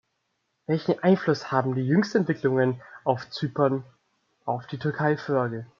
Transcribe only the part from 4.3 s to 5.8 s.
auf die Türkeifrage?